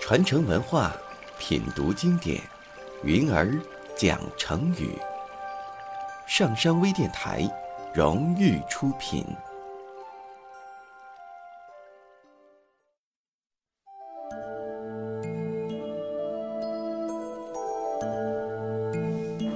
[0.00, 0.92] 传承文化，
[1.36, 2.40] 品读经典，
[3.02, 3.58] 云儿
[3.96, 4.96] 讲成语。
[6.28, 7.42] 上山微电台
[7.92, 9.26] 荣誉出品。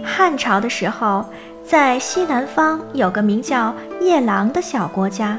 [0.05, 1.25] 汉朝的时候，
[1.71, 5.39] 在西南方有个名叫夜郎的小国家。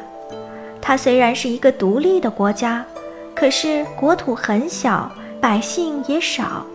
[0.80, 2.85] 它虽然是一个独立的国家。
[3.35, 6.66] 可是国土很小，百姓也少，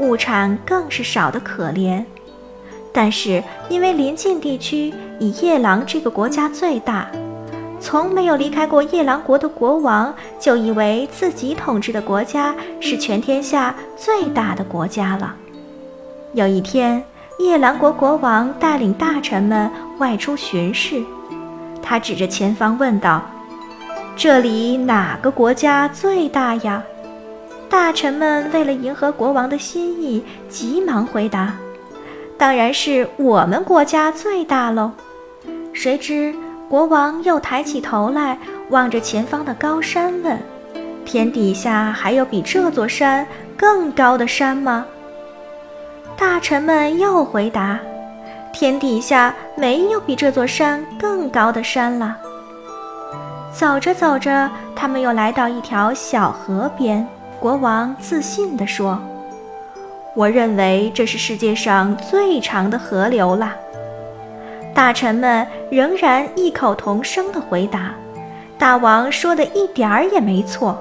[0.00, 2.04] 物产更是少得可怜。
[2.92, 7.06] 但是因为邻近地区以夜郎这个国家最大，
[7.80, 15.34] 从没有离开过夜郎国的国王就以为自己统治的国家是全天下最大的国家了。
[16.34, 17.02] 有一天，
[17.40, 21.02] 夜郎国国王带领大臣们外出巡视，
[21.82, 23.22] 他指着前方问道。
[24.14, 26.82] 这里哪个国家最大呀？
[27.68, 31.54] 大臣们为了迎合国王的心意，急忙回答
[32.36, 34.92] ：“当然是我们国家最大喽。”
[35.72, 36.34] 谁知
[36.68, 40.38] 国王又抬起头来，望着前方的高山问
[41.06, 44.84] ：“天底下还有比这座山更高的山吗？”
[46.20, 47.80] 大臣们又回答
[48.52, 52.14] ：“天底下没有比这座山更高的山了。”
[53.50, 57.08] 走着走着，他们又来到一条小河边。
[57.40, 59.00] 国王自信地说
[60.14, 63.54] ：“我认为这是世界上最长的河流了。”
[64.76, 67.94] 大臣们仍然异口同声地回答
[68.58, 70.78] ：“大王说的一点儿也没错。”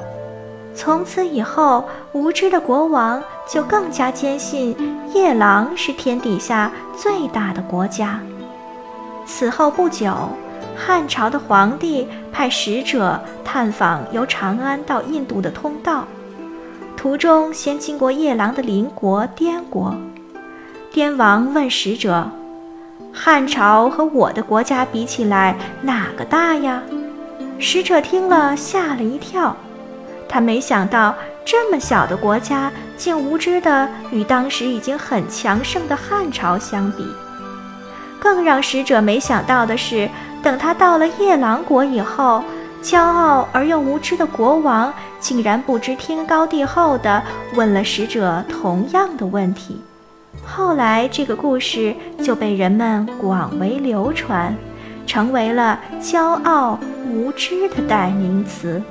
[0.75, 4.75] 从此以后，无知的国王就更加坚信
[5.13, 8.19] 夜郎是天底下最大的国家。
[9.25, 10.13] 此后不久。
[10.81, 16.05] 汉朝的皇帝派使者探访由长安到印度的通道，
[16.95, 19.93] 途中先经过夜郎的邻国滇国。
[20.93, 22.31] 滇王问使者
[23.11, 26.81] ：“汉朝和我的国家比起来，哪个大呀？”
[27.59, 29.53] 使者听了吓了一跳，
[30.29, 31.13] 他没想到
[31.43, 37.05] 这么小的国家竟无知地与当时已经很强盛的汉朝相比。
[38.21, 40.07] 更让使者没想到的是。
[40.41, 42.41] 等他到了夜郎国以后，
[42.81, 47.21] 骄傲而又无知的国王竟然不知天高地厚地
[47.55, 49.81] 问了使者同样的问题。
[50.45, 54.55] 后来，这个故事就被人们广为流传，
[55.05, 56.79] 成为了骄傲
[57.09, 58.81] 无知的代名词。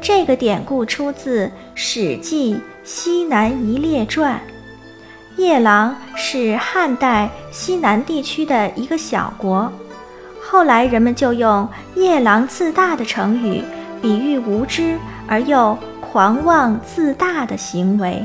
[0.00, 4.40] 这个典故出自《史记·西南夷列传》。
[5.40, 9.70] 夜郎是汉代西南地区的一个小国，
[10.42, 13.62] 后来人们就用“夜郎自大”的成语，
[14.00, 18.24] 比喻无知而又狂妄自大的行为。